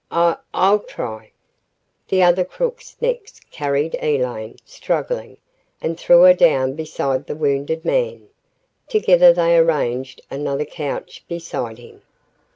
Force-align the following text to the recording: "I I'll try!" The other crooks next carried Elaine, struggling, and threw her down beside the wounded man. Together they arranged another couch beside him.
"I 0.09 0.35
I'll 0.51 0.79
try!" 0.79 1.29
The 2.07 2.23
other 2.23 2.43
crooks 2.43 2.97
next 3.01 3.51
carried 3.51 3.93
Elaine, 4.01 4.57
struggling, 4.65 5.37
and 5.79 5.95
threw 5.95 6.23
her 6.23 6.33
down 6.33 6.73
beside 6.73 7.27
the 7.27 7.35
wounded 7.35 7.85
man. 7.85 8.27
Together 8.87 9.31
they 9.31 9.55
arranged 9.55 10.19
another 10.31 10.65
couch 10.65 11.23
beside 11.29 11.77
him. 11.77 12.01